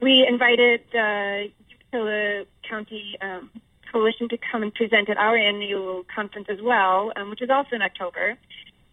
we 0.00 0.26
invited 0.28 0.82
the 0.92 1.48
Umatilla 1.92 2.44
County 2.68 3.16
um, 3.20 3.50
Coalition 3.90 4.28
to 4.28 4.38
come 4.50 4.62
and 4.62 4.74
present 4.74 5.08
at 5.08 5.16
our 5.16 5.36
annual 5.36 6.04
conference 6.14 6.48
as 6.50 6.58
well, 6.62 7.12
um, 7.16 7.30
which 7.30 7.42
is 7.42 7.50
also 7.50 7.76
in 7.76 7.82
October. 7.82 8.36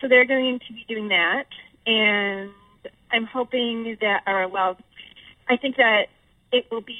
So 0.01 0.07
they're 0.07 0.25
going 0.25 0.59
to 0.67 0.73
be 0.73 0.85
doing 0.88 1.09
that, 1.09 1.45
and 1.85 2.51
I'm 3.12 3.25
hoping 3.25 3.97
that, 4.01 4.21
or 4.27 4.47
well, 4.47 4.77
I 5.50 5.57
think 5.57 5.77
that 5.77 6.07
it 6.51 6.65
will 6.71 6.81
be 6.81 6.97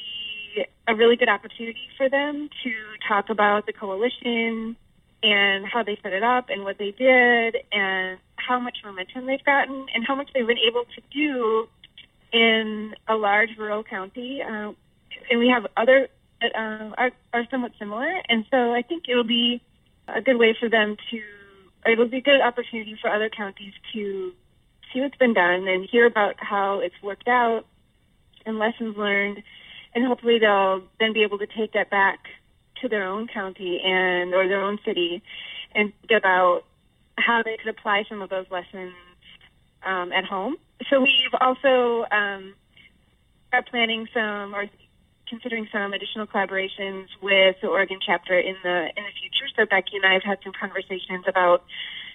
a 0.88 0.96
really 0.96 1.16
good 1.16 1.30
opportunity 1.30 1.88
for 1.98 2.10
them 2.10 2.50
to 2.64 2.72
talk 3.08 3.30
about 3.30 3.66
the 3.66 3.74
coalition 3.74 4.76
and 5.24 5.66
how 5.66 5.84
they 5.84 5.98
set 6.04 6.14
it 6.14 6.24
up 6.24 6.50
and 6.50 6.64
what 6.64 6.78
they 6.78 6.92
did 6.92 7.56
and 7.72 8.20
how 8.36 8.60
much 8.60 8.78
momentum 8.84 9.26
they've 9.26 9.44
gotten 9.46 9.86
and 9.94 10.06
how 10.06 10.16
much 10.16 10.30
they've 10.34 10.46
been 10.48 10.58
able 10.68 10.84
to 10.84 11.02
do 11.14 11.68
in 12.34 12.94
a 13.08 13.16
large 13.16 13.50
rural 13.58 13.84
county. 13.84 14.42
Uh, 14.42 14.74
and 15.30 15.40
we 15.40 15.50
have 15.50 15.66
other 15.78 16.10
that 16.44 16.56
uh, 16.56 16.94
are, 16.98 17.12
are 17.34 17.48
somewhat 17.50 17.72
similar. 17.80 18.12
And 18.30 18.46
so 18.52 18.74
I 18.74 18.82
think 18.82 19.04
it 19.08 19.16
will 19.16 19.24
be 19.24 19.62
a 20.08 20.22
good 20.22 20.38
way 20.38 20.56
for 20.60 20.70
them 20.70 20.98
to, 21.12 21.22
it 21.86 21.98
will 21.98 22.10
be 22.10 22.18
a 22.18 22.22
good 22.22 22.42
opportunity 22.42 22.98
for 23.02 23.10
other 23.10 23.30
counties 23.30 23.74
to 23.94 24.34
see 24.92 25.02
what's 25.02 25.18
been 25.18 25.34
done 25.34 25.68
and 25.68 25.88
hear 25.90 26.06
about 26.06 26.36
how 26.38 26.80
it's 26.80 26.96
worked 27.02 27.28
out 27.28 27.66
and 28.46 28.60
lessons 28.60 28.96
learned. 28.98 29.42
And 29.96 30.06
hopefully 30.06 30.40
they'll 30.40 30.82
then 31.00 31.14
be 31.14 31.24
able 31.24 31.38
to 31.38 31.48
take 31.48 31.74
that 31.74 31.90
back 31.90 32.20
to 32.82 32.90
their 32.90 33.06
own 33.08 33.28
county 33.28 33.80
and 33.84 34.34
or 34.34 34.48
their 34.48 34.62
own 34.62 34.78
city 34.86 35.24
and 35.74 35.94
think 36.02 36.20
about 36.20 36.64
how 37.18 37.42
they 37.44 37.58
could 37.58 37.70
apply 37.70 38.04
some 38.10 38.22
of 38.22 38.30
those 38.30 38.46
lessons 38.52 38.94
um, 39.86 40.12
at 40.12 40.26
home. 40.26 40.58
So 40.90 41.00
we've 41.00 41.34
also 41.40 42.06
um, 42.12 42.56
are 43.54 43.64
planning 43.70 44.08
some 44.14 44.54
or 44.56 44.66
considering 45.34 45.68
some 45.74 45.94
additional 45.94 46.28
collaborations 46.28 47.08
with 47.22 47.56
the 47.62 47.68
Oregon 47.68 47.98
chapter 48.06 48.38
in 48.38 48.56
the 48.62 48.78
in 48.96 49.02
the 49.02 49.14
future. 49.18 49.50
So 49.58 49.66
Becky 49.66 49.98
and 49.98 50.06
I 50.06 50.14
have 50.14 50.24
had 50.24 50.38
some 50.44 50.54
conversations 50.54 51.26
about 51.28 51.64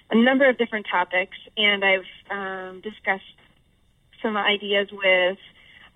a 0.09 0.15
number 0.15 0.47
of 0.49 0.57
different 0.57 0.87
topics, 0.89 1.35
and 1.57 1.83
I've 1.83 2.09
um, 2.31 2.81
discussed 2.81 3.35
some 4.23 4.37
ideas 4.37 4.87
with 4.91 5.37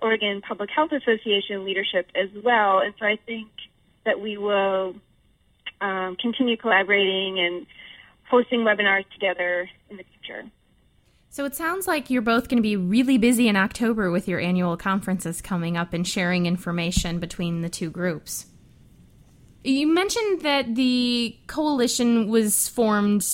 Oregon 0.01 0.41
Public 0.45 0.69
Health 0.75 0.91
Association 0.91 1.63
leadership 1.63 2.11
as 2.13 2.29
well. 2.43 2.79
And 2.79 2.93
so 2.99 3.05
I 3.05 3.17
think 3.25 3.47
that 4.05 4.19
we 4.19 4.37
will 4.37 4.95
um, 5.79 6.17
continue 6.19 6.57
collaborating 6.57 7.39
and 7.39 7.65
hosting 8.29 8.61
webinars 8.67 9.05
together 9.13 9.69
in 9.89 9.95
the 9.95 10.03
future. 10.11 10.43
So 11.33 11.45
it 11.45 11.55
sounds 11.55 11.87
like 11.87 12.11
you're 12.11 12.21
both 12.21 12.47
going 12.47 12.59
to 12.59 12.61
be 12.61 12.75
really 12.75 13.17
busy 13.17 13.47
in 13.47 13.55
October 13.55 14.11
with 14.11 14.27
your 14.27 14.39
annual 14.39 14.77
conferences 14.77 15.41
coming 15.41 15.75
up 15.75 15.91
and 15.91 16.07
sharing 16.07 16.45
information 16.45 17.17
between 17.17 17.61
the 17.61 17.69
two 17.69 17.89
groups. 17.89 18.45
You 19.65 19.87
mentioned 19.87 20.41
that 20.41 20.75
the 20.75 21.37
coalition 21.47 22.27
was 22.27 22.67
formed 22.67 23.25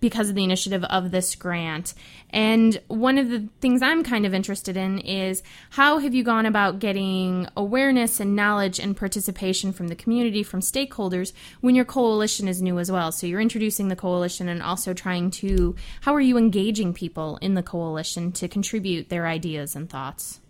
because 0.00 0.30
of 0.30 0.34
the 0.34 0.44
initiative 0.44 0.82
of 0.84 1.10
this 1.10 1.34
grant. 1.34 1.92
And 2.30 2.80
one 2.88 3.18
of 3.18 3.28
the 3.28 3.48
things 3.60 3.82
I'm 3.82 4.02
kind 4.02 4.24
of 4.24 4.32
interested 4.32 4.78
in 4.78 4.98
is 5.00 5.42
how 5.70 5.98
have 5.98 6.14
you 6.14 6.24
gone 6.24 6.46
about 6.46 6.78
getting 6.78 7.48
awareness 7.54 8.18
and 8.18 8.34
knowledge 8.34 8.80
and 8.80 8.96
participation 8.96 9.74
from 9.74 9.88
the 9.88 9.94
community, 9.94 10.42
from 10.42 10.60
stakeholders, 10.60 11.34
when 11.60 11.74
your 11.74 11.84
coalition 11.84 12.48
is 12.48 12.62
new 12.62 12.78
as 12.78 12.90
well? 12.90 13.12
So 13.12 13.26
you're 13.26 13.40
introducing 13.40 13.88
the 13.88 13.94
coalition 13.94 14.48
and 14.48 14.62
also 14.62 14.94
trying 14.94 15.30
to, 15.32 15.76
how 16.00 16.14
are 16.14 16.20
you 16.20 16.38
engaging 16.38 16.94
people 16.94 17.36
in 17.42 17.54
the 17.54 17.62
coalition 17.62 18.32
to 18.32 18.48
contribute 18.48 19.10
their 19.10 19.26
ideas 19.26 19.76
and 19.76 19.90
thoughts? 19.90 20.40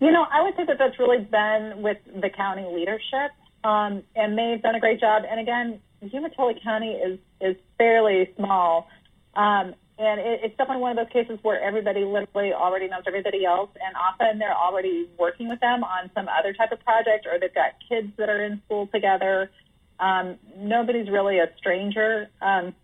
You 0.00 0.10
know, 0.10 0.24
I 0.30 0.42
would 0.42 0.54
say 0.56 0.64
that 0.66 0.78
that's 0.78 0.98
really 0.98 1.18
been 1.18 1.82
with 1.82 1.98
the 2.06 2.30
county 2.30 2.66
leadership, 2.72 3.32
um, 3.64 4.02
and 4.16 4.36
they've 4.36 4.62
done 4.62 4.74
a 4.74 4.80
great 4.80 4.98
job. 4.98 5.24
And 5.30 5.38
again, 5.38 5.80
Umatilla 6.02 6.54
County 6.62 6.92
is 6.92 7.18
is 7.40 7.56
fairly 7.76 8.30
small, 8.36 8.88
um, 9.34 9.74
and 9.98 10.18
it, 10.20 10.40
it's 10.44 10.56
definitely 10.56 10.80
one 10.80 10.96
of 10.96 11.04
those 11.04 11.12
cases 11.12 11.38
where 11.42 11.60
everybody 11.62 12.04
literally 12.04 12.54
already 12.54 12.88
knows 12.88 13.02
everybody 13.06 13.44
else, 13.44 13.68
and 13.74 13.94
often 13.94 14.38
they're 14.38 14.56
already 14.56 15.06
working 15.18 15.48
with 15.48 15.60
them 15.60 15.84
on 15.84 16.10
some 16.14 16.26
other 16.28 16.54
type 16.54 16.72
of 16.72 16.80
project, 16.80 17.26
or 17.26 17.38
they've 17.38 17.54
got 17.54 17.72
kids 17.86 18.08
that 18.16 18.30
are 18.30 18.42
in 18.42 18.62
school 18.64 18.86
together. 18.86 19.50
Um, 19.98 20.38
nobody's 20.56 21.10
really 21.10 21.38
a 21.38 21.50
stranger. 21.58 22.30
Um, 22.40 22.74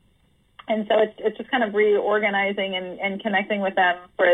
and 0.69 0.87
so 0.89 0.99
it's, 0.99 1.15
it's 1.19 1.39
just 1.39 1.51
kind 1.51 1.65
of 1.65 1.73
reorganizing 1.73 2.77
and, 2.77 2.99
and 3.01 3.23
connecting 3.23 3.63
with 3.63 3.75
them 3.77 3.97
for 4.17 4.27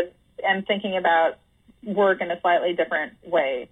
and 0.43 0.67
thinking 0.67 0.97
about 0.97 1.37
work 1.85 2.21
in 2.21 2.31
a 2.31 2.39
slightly 2.41 2.73
different 2.73 3.13
way. 3.25 3.69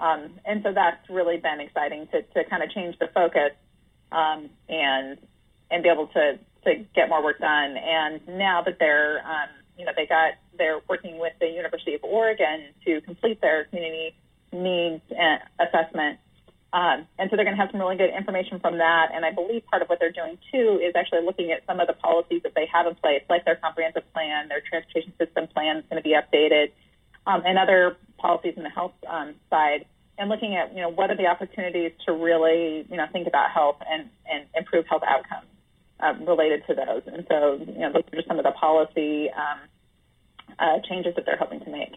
Um, 0.00 0.30
and 0.44 0.62
so 0.62 0.72
that's 0.72 1.08
really 1.10 1.38
been 1.38 1.60
exciting 1.60 2.06
to, 2.12 2.22
to 2.22 2.48
kind 2.48 2.62
of 2.62 2.70
change 2.70 2.98
the 2.98 3.08
focus 3.12 3.52
um, 4.12 4.48
and 4.68 5.18
and 5.70 5.82
be 5.82 5.88
able 5.88 6.06
to 6.08 6.38
to 6.64 6.84
get 6.94 7.08
more 7.08 7.22
work 7.22 7.40
done. 7.40 7.76
And 7.76 8.20
now 8.38 8.62
that 8.62 8.78
they're 8.78 9.18
um, 9.26 9.48
you 9.76 9.84
know 9.84 9.92
they 9.96 10.06
got 10.06 10.34
they're 10.56 10.80
working 10.88 11.18
with 11.18 11.32
the 11.40 11.48
University 11.48 11.94
of 11.94 12.04
Oregon 12.04 12.68
to 12.84 13.00
complete 13.02 13.40
their 13.40 13.64
community 13.64 14.14
needs 14.52 15.02
assessment. 15.58 16.18
Um, 16.70 17.08
and 17.18 17.30
so 17.30 17.36
they're 17.36 17.46
going 17.46 17.56
to 17.56 17.62
have 17.62 17.70
some 17.72 17.80
really 17.80 17.96
good 17.96 18.12
information 18.12 18.60
from 18.60 18.76
that. 18.76 19.08
And 19.14 19.24
I 19.24 19.32
believe 19.32 19.64
part 19.66 19.80
of 19.80 19.88
what 19.88 20.00
they're 20.00 20.12
doing 20.12 20.36
too 20.52 20.78
is 20.84 20.92
actually 20.94 21.24
looking 21.24 21.50
at 21.50 21.64
some 21.66 21.80
of 21.80 21.86
the 21.86 21.94
policies 21.94 22.42
that 22.42 22.52
they 22.54 22.68
have 22.72 22.86
in 22.86 22.94
place, 22.94 23.22
like 23.30 23.46
their 23.46 23.56
comprehensive 23.56 24.04
plan, 24.12 24.48
their 24.48 24.60
transportation 24.60 25.12
system 25.16 25.48
plan 25.48 25.78
is 25.78 25.84
going 25.88 26.02
to 26.02 26.06
be 26.06 26.14
updated 26.14 26.72
um, 27.28 27.42
and 27.44 27.58
other 27.58 27.96
policies 28.16 28.54
in 28.56 28.62
the 28.62 28.70
health 28.70 28.94
um, 29.06 29.34
side, 29.50 29.84
and 30.16 30.28
looking 30.28 30.56
at 30.56 30.74
you 30.74 30.80
know 30.80 30.88
what 30.88 31.10
are 31.10 31.16
the 31.16 31.26
opportunities 31.26 31.92
to 32.06 32.12
really 32.12 32.86
you 32.90 32.96
know 32.96 33.06
think 33.12 33.28
about 33.28 33.50
health 33.50 33.76
and, 33.88 34.08
and 34.30 34.46
improve 34.56 34.86
health 34.88 35.02
outcomes 35.06 35.46
uh, 36.00 36.14
related 36.24 36.66
to 36.66 36.74
those. 36.74 37.02
And 37.06 37.26
so 37.28 37.60
you 37.60 37.78
know 37.78 37.92
those 37.92 38.02
are 38.12 38.16
just 38.16 38.26
some 38.26 38.38
of 38.38 38.44
the 38.44 38.52
policy 38.52 39.28
um, 39.30 39.58
uh, 40.58 40.78
changes 40.88 41.14
that 41.14 41.26
they're 41.26 41.36
hoping 41.36 41.60
to 41.60 41.70
make. 41.70 41.94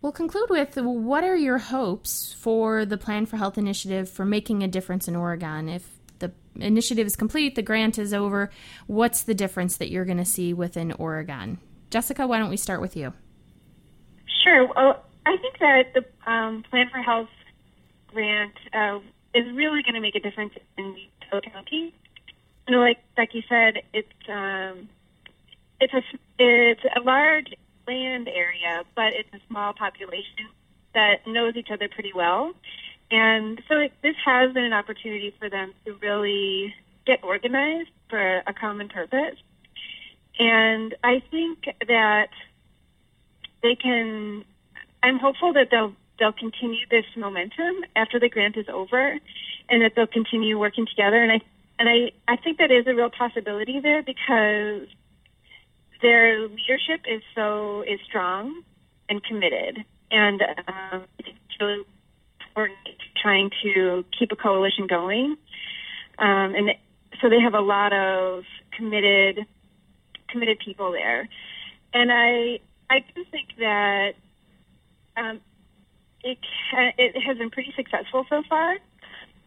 We'll 0.00 0.10
conclude 0.10 0.50
with 0.50 0.76
what 0.76 1.22
are 1.22 1.36
your 1.36 1.58
hopes 1.58 2.32
for 2.32 2.84
the 2.84 2.98
Plan 2.98 3.24
for 3.26 3.36
Health 3.36 3.56
initiative 3.56 4.10
for 4.10 4.24
making 4.24 4.64
a 4.64 4.68
difference 4.68 5.06
in 5.06 5.14
Oregon? 5.14 5.68
If 5.68 5.88
the 6.18 6.32
initiative 6.56 7.06
is 7.06 7.14
complete, 7.14 7.54
the 7.54 7.62
grant 7.62 8.00
is 8.00 8.12
over, 8.12 8.50
what's 8.88 9.22
the 9.22 9.34
difference 9.34 9.76
that 9.76 9.90
you're 9.90 10.04
going 10.04 10.18
to 10.18 10.24
see 10.24 10.52
within 10.52 10.90
Oregon? 10.92 11.58
Jessica, 11.90 12.26
why 12.26 12.40
don't 12.40 12.50
we 12.50 12.56
start 12.56 12.80
with 12.80 12.96
you? 12.96 13.12
Sure. 14.42 14.66
Well, 14.66 15.04
I 15.24 15.36
think 15.36 15.58
that 15.60 15.94
the 15.94 16.30
um, 16.30 16.64
Plan 16.68 16.88
for 16.90 16.98
Health 16.98 17.28
grant 18.08 18.54
uh, 18.72 18.98
is 19.34 19.46
really 19.54 19.82
going 19.82 19.94
to 19.94 20.00
make 20.00 20.16
a 20.16 20.20
difference 20.20 20.54
in 20.76 20.96
Toledo 21.28 21.50
County. 21.50 21.94
You 22.66 22.74
know, 22.74 22.80
like 22.80 22.98
Becky 23.16 23.44
said, 23.48 23.82
it's 23.92 24.08
um, 24.28 24.88
it's 25.80 25.94
a 25.94 26.02
it's 26.38 26.80
a 26.96 27.00
large 27.00 27.54
land 27.86 28.28
area, 28.28 28.84
but 28.94 29.12
it's 29.14 29.28
a 29.32 29.40
small 29.48 29.72
population 29.72 30.48
that 30.94 31.26
knows 31.26 31.56
each 31.56 31.70
other 31.70 31.88
pretty 31.88 32.12
well. 32.14 32.52
And 33.10 33.60
so 33.68 33.78
it, 33.78 33.92
this 34.02 34.16
has 34.24 34.52
been 34.52 34.64
an 34.64 34.72
opportunity 34.72 35.34
for 35.38 35.50
them 35.50 35.72
to 35.84 35.94
really 35.94 36.74
get 37.06 37.22
organized 37.22 37.90
for 38.08 38.42
a 38.46 38.54
common 38.54 38.88
purpose. 38.88 39.36
And 40.38 40.94
I 41.02 41.22
think 41.30 41.64
that 41.88 42.30
they 43.62 43.74
can, 43.74 44.44
I'm 45.02 45.18
hopeful 45.18 45.52
that 45.54 45.68
they'll, 45.70 45.94
they'll 46.18 46.32
continue 46.32 46.86
this 46.90 47.04
momentum 47.16 47.84
after 47.96 48.18
the 48.18 48.28
grant 48.28 48.56
is 48.56 48.66
over 48.72 49.18
and 49.68 49.82
that 49.82 49.92
they'll 49.96 50.06
continue 50.06 50.58
working 50.58 50.86
together. 50.86 51.22
And 51.22 51.32
I, 51.32 51.40
and 51.78 51.88
I, 51.88 52.32
I 52.32 52.36
think 52.36 52.58
that 52.58 52.70
is 52.70 52.86
a 52.86 52.94
real 52.94 53.10
possibility 53.10 53.80
there 53.80 54.02
because 54.02 54.88
their 56.02 56.48
leadership 56.48 57.06
is 57.08 57.22
so 57.34 57.82
is 57.82 58.00
strong 58.08 58.62
and 59.08 59.22
committed, 59.24 59.84
and 60.10 60.42
um, 60.68 61.04
it's 61.18 61.60
really 61.60 61.84
important 62.48 62.78
trying 63.22 63.50
to 63.62 64.04
keep 64.18 64.32
a 64.32 64.36
coalition 64.36 64.86
going. 64.88 65.36
Um, 66.18 66.54
and 66.54 66.70
so 67.20 67.28
they 67.30 67.40
have 67.40 67.54
a 67.54 67.60
lot 67.60 67.92
of 67.92 68.44
committed 68.76 69.46
committed 70.28 70.58
people 70.64 70.92
there, 70.92 71.28
and 71.94 72.10
I 72.12 72.58
I 72.92 72.98
do 73.14 73.24
think 73.30 73.48
that 73.58 74.12
um, 75.16 75.40
it 76.22 76.36
it 76.98 77.22
has 77.22 77.38
been 77.38 77.48
pretty 77.48 77.72
successful 77.74 78.26
so 78.28 78.42
far, 78.46 78.76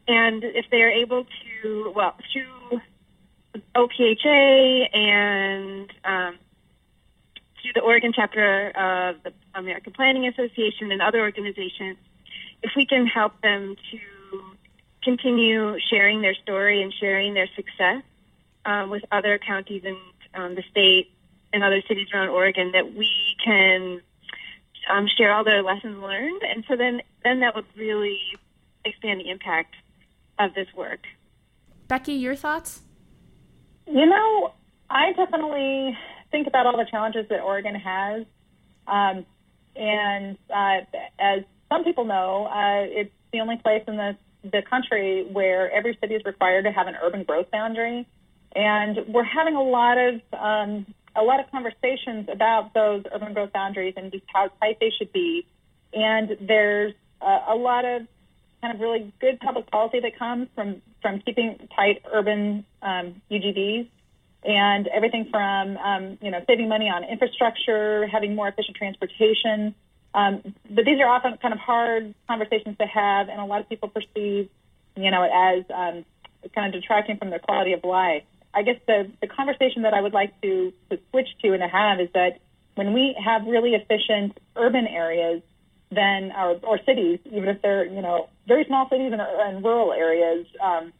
and 0.08 0.44
if 0.44 0.66
they 0.72 0.82
are 0.82 0.90
able 0.90 1.26
to 1.26 1.94
well 1.96 2.16
through 2.34 2.82
OPHA 3.76 4.96
and 4.98 5.94
um, 6.04 6.40
through 7.62 7.74
the 7.76 7.82
Oregon 7.82 8.14
chapter 8.16 8.70
of 8.70 9.22
the 9.22 9.32
American 9.54 9.94
Planning 9.94 10.26
Association 10.28 10.92
and 10.92 11.04
other 11.04 11.22
organizations, 11.22 11.98
if 12.64 12.72
we 12.76 12.88
can 12.88 13.06
help 13.06 13.40
them 13.42 13.76
to 13.92 14.42
continue 15.04 15.78
sharing 15.92 16.24
their 16.24 16.34
story 16.34 16.82
and 16.82 16.92
sharing 17.00 17.36
their 17.36 17.50
success 17.56 18.02
um, 18.66 18.90
with 18.90 19.04
other 19.12 19.38
counties 19.38 19.84
in 19.86 19.96
um, 20.34 20.56
the 20.56 20.64
state 20.72 21.15
and 21.54 21.64
other 21.64 21.82
cities 21.88 22.08
around 22.14 22.30
Oregon, 22.30 22.72
that 22.74 22.94
we 22.94 23.10
can 23.44 24.02
um, 24.90 25.08
share 25.18 25.34
all 25.34 25.44
the 25.44 25.62
lessons 25.66 25.98
learned, 26.02 26.42
and 26.44 26.64
so 26.68 26.76
then 26.76 27.02
then 27.24 27.40
that 27.40 27.56
would 27.56 27.66
really 27.76 28.20
expand 28.84 29.20
the 29.20 29.30
impact 29.30 29.74
of 30.40 30.54
this 30.54 30.68
work. 30.76 31.00
Becky, 31.88 32.14
your 32.14 32.36
thoughts? 32.36 32.82
You 33.88 34.06
know, 34.06 34.54
I 34.90 35.14
definitely 35.14 35.98
think 36.32 36.48
about 36.48 36.66
all 36.66 36.78
the 36.78 36.86
challenges 36.90 37.28
that 37.30 37.42
Oregon 37.42 37.76
has. 37.76 38.26
Um, 38.88 39.26
and 39.76 40.38
uh, 40.50 40.86
as 41.20 41.44
some 41.70 41.84
people 41.84 42.06
know, 42.06 42.46
uh, 42.46 42.86
it's 42.86 43.12
the 43.32 43.40
only 43.40 43.58
place 43.58 43.84
in 43.88 43.98
the, 43.98 44.18
the 44.44 44.62
country 44.68 45.28
where 45.32 45.72
every 45.72 45.98
city 46.02 46.16
is 46.16 46.24
required 46.26 46.66
to 46.66 46.72
have 46.72 46.88
an 46.88 46.96
urban 47.02 47.24
growth 47.24 47.52
boundary. 47.52 48.08
And 48.56 49.14
we're 49.14 49.24
having 49.24 49.56
a 49.56 49.64
lot 49.64 49.98
of 49.98 50.22
um, 50.34 50.86
a 51.16 51.24
lot 51.24 51.40
of 51.40 51.50
conversations 51.52 52.28
about 52.32 52.74
those 52.74 53.04
urban 53.14 53.34
growth 53.34 53.54
boundaries 53.54 53.94
and 53.98 54.12
just 54.12 54.26
how 54.34 54.50
tight 54.60 54.78
they 54.80 54.92
should 54.98 55.12
be. 55.14 55.46
And 55.94 56.38
there's 56.42 56.94
uh, 57.22 57.40
a 57.50 57.56
lot 57.56 57.86
of 57.86 58.08
kind 58.62 58.74
of 58.74 58.82
really 58.82 59.14
good 59.22 59.40
public 59.40 59.70
policy 59.70 60.00
that 60.02 60.18
comes 60.18 60.48
from 60.56 60.82
from 61.02 61.20
keeping 61.22 61.68
tight 61.76 62.02
urban 62.12 62.66
um, 62.82 63.22
UGBs 63.30 63.88
and 64.44 64.88
everything 64.88 65.28
from 65.30 65.78
um, 65.78 66.18
you 66.22 66.32
know 66.32 66.40
saving 66.48 66.68
money 66.68 66.90
on 66.90 67.04
infrastructure, 67.04 68.08
having 68.08 68.36
more 68.36 68.48
efficient 68.48 68.76
transportation. 68.76 69.76
Um, 70.14 70.42
but 70.70 70.86
these 70.86 71.00
are 71.00 71.08
often 71.08 71.38
kind 71.38 71.54
of 71.54 71.60
hard 71.60 72.14
conversations 72.28 72.78
to 72.78 72.86
have, 72.86 73.28
and 73.30 73.40
a 73.40 73.46
lot 73.46 73.62
of 73.62 73.70
people 73.70 73.90
perceive 73.90 74.50
you 74.96 75.12
know 75.12 75.24
it 75.24 75.32
as 75.34 75.66
um, 75.74 76.06
kind 76.54 76.74
of 76.74 76.82
detracting 76.82 77.18
from 77.18 77.30
their 77.30 77.40
quality 77.40 77.74
of 77.74 77.84
life. 77.84 78.24
I 78.56 78.64
guess 78.64 78.78
the 78.88 79.12
the 79.22 79.28
conversation 79.28 79.82
that 79.84 79.94
I 79.94 80.02
would 80.02 80.14
like 80.14 80.40
to 80.42 80.72
to 80.90 81.00
switch 81.12 81.28
to 81.44 81.52
and 81.54 81.62
to 81.62 81.68
have 81.68 82.00
is 82.00 82.10
that 82.14 82.40
when 82.76 82.94
we 82.94 83.16
have 83.24 83.46
really 83.46 83.76
efficient 83.76 84.38
urban 84.56 84.88
areas, 84.88 85.42
then 85.92 86.32
or, 86.32 86.60
or 86.64 86.80
cities, 86.86 87.20
even 87.26 87.50
if 87.50 87.62
they're 87.62 87.86
you 87.86 88.02
know 88.02 88.30
very 88.48 88.66
small 88.66 88.88
cities 88.90 89.12
and, 89.12 89.22
and 89.22 89.64
rural 89.64 89.92
areas, 89.92 90.46
um, 90.64 90.94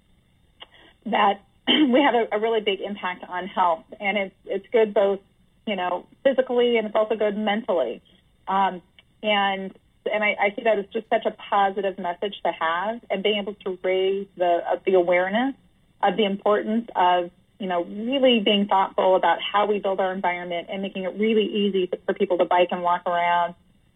that 1.06 1.42
we 1.68 2.02
have 2.02 2.16
a, 2.16 2.36
a 2.36 2.40
really 2.40 2.62
big 2.62 2.82
impact 2.82 3.24
on 3.28 3.48
health, 3.48 3.86
and 4.00 4.18
it's 4.18 4.36
it's 4.46 4.66
good 4.72 4.94
both 4.94 5.20
you 5.66 5.78
know 5.78 6.06
physically 6.24 6.78
and 6.78 6.88
it's 6.88 6.96
also 6.96 7.16
good 7.16 7.38
mentally. 7.38 8.02
Um, 8.48 8.82
and 9.24 9.74
and 10.12 10.24
I, 10.24 10.36
I 10.40 10.56
see 10.56 10.64
that 10.64 10.78
as 10.78 10.86
just 10.94 11.08
such 11.10 11.26
a 11.26 11.32
positive 11.32 11.98
message 11.98 12.36
to 12.46 12.52
have, 12.52 13.02
and 13.10 13.24
being 13.24 13.40
able 13.40 13.56
to 13.66 13.80
raise 13.84 14.28
the 14.38 14.60
uh, 14.72 14.76
the 14.86 14.94
awareness 14.94 15.56
of 16.04 16.18
the 16.18 16.26
importance 16.26 16.88
of 16.96 17.32
you 17.60 17.68
know 17.68 17.84
really 17.84 18.42
being 18.44 18.68
thoughtful 18.68 19.16
about 19.16 19.40
how 19.42 19.66
we 19.66 19.80
build 19.80 20.00
our 20.00 20.14
environment 20.14 20.68
and 20.70 20.82
making 20.82 21.04
it 21.04 21.18
really 21.18 21.46
easy 21.46 21.90
for 22.06 22.14
people 22.14 22.38
to 22.38 22.46
bike 22.46 22.70
and 22.72 22.82
walk 22.82 23.06
around, 23.06 23.56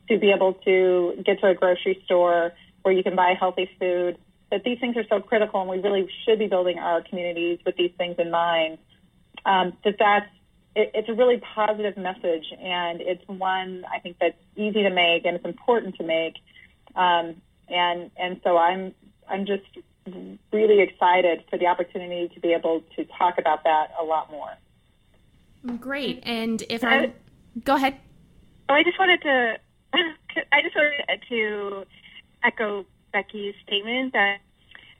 to 0.09 0.17
be 0.17 0.31
able 0.31 0.53
to 0.65 1.21
get 1.25 1.39
to 1.41 1.47
a 1.47 1.55
grocery 1.55 2.01
store 2.05 2.51
where 2.83 2.93
you 2.93 3.03
can 3.03 3.15
buy 3.15 3.33
healthy 3.37 3.69
food, 3.79 4.17
that 4.51 4.63
these 4.63 4.79
things 4.79 4.95
are 4.97 5.05
so 5.09 5.19
critical 5.19 5.61
and 5.61 5.69
we 5.69 5.77
really 5.77 6.07
should 6.25 6.39
be 6.39 6.47
building 6.47 6.79
our 6.79 7.01
communities 7.01 7.59
with 7.65 7.75
these 7.75 7.91
things 7.97 8.15
in 8.17 8.31
mind. 8.31 8.77
Um, 9.45 9.73
that 9.83 9.95
that's 9.99 10.29
it, 10.75 10.91
it's 10.93 11.09
a 11.09 11.13
really 11.13 11.41
positive 11.55 11.97
message 11.97 12.45
and 12.59 13.01
it's 13.01 13.23
one 13.27 13.83
I 13.93 13.99
think 13.99 14.17
that's 14.19 14.37
easy 14.55 14.83
to 14.83 14.89
make 14.89 15.25
and 15.25 15.35
it's 15.35 15.45
important 15.45 15.95
to 15.95 16.03
make. 16.03 16.35
Um, 16.95 17.41
and 17.67 18.11
and 18.17 18.41
so 18.43 18.57
I'm 18.57 18.93
I'm 19.29 19.45
just 19.45 19.63
really 20.51 20.81
excited 20.81 21.43
for 21.49 21.57
the 21.57 21.67
opportunity 21.67 22.29
to 22.33 22.39
be 22.39 22.53
able 22.53 22.83
to 22.95 23.05
talk 23.17 23.37
about 23.37 23.63
that 23.63 23.91
a 23.99 24.03
lot 24.03 24.31
more. 24.31 24.51
Great. 25.79 26.21
And 26.23 26.63
if 26.69 26.83
I 26.83 27.13
go 27.63 27.75
ahead. 27.75 27.97
Oh, 28.69 28.73
I 28.73 28.83
just 28.83 28.97
wanted 28.99 29.21
to 29.23 29.55
I 29.93 30.61
just 30.61 30.75
wanted 30.75 31.21
to 31.29 31.85
echo 32.43 32.85
Becky's 33.11 33.55
statement 33.65 34.13
that 34.13 34.37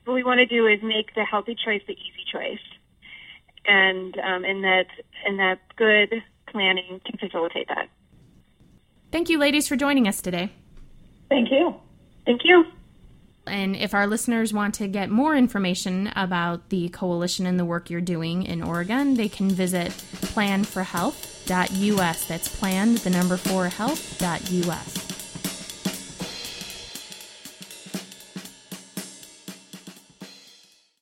what 0.06 0.14
we 0.14 0.24
want 0.24 0.40
to 0.40 0.46
do 0.46 0.68
is 0.68 0.80
make 0.82 1.14
the 1.16 1.24
healthy 1.24 1.56
choice 1.56 1.82
the 1.88 1.94
easy 1.94 2.26
choice, 2.32 2.60
and 3.66 4.18
um, 4.18 4.44
and 4.44 4.64
that 4.64 4.88
and 5.26 5.40
that 5.40 5.60
good 5.76 6.24
planning 6.48 7.00
can 7.06 7.18
facilitate 7.20 7.68
that. 7.68 7.90
Thank 9.12 9.30
you, 9.30 9.38
ladies, 9.38 9.68
for 9.68 9.76
joining 9.76 10.08
us 10.08 10.22
today. 10.22 10.52
Thank 11.30 11.52
you. 11.52 11.76
Thank 12.26 12.42
you. 12.44 12.66
And 13.50 13.76
if 13.76 13.94
our 13.94 14.08
listeners 14.08 14.54
want 14.54 14.76
to 14.76 14.88
get 14.88 15.10
more 15.10 15.36
information 15.36 16.08
about 16.16 16.70
the 16.70 16.88
coalition 16.90 17.46
and 17.46 17.60
the 17.60 17.66
work 17.66 17.90
you're 17.90 18.00
doing 18.02 18.44
in 18.44 18.62
Oregon, 18.62 19.16
they 19.16 19.30
can 19.30 19.50
visit 19.50 19.92
planforhealth.us. 20.22 22.26
That's 22.26 22.56
planned, 22.56 22.98
the 23.00 23.10
number 23.10 23.38
four 23.38 23.70
health.us. 23.70 25.09